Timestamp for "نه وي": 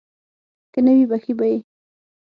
0.85-1.05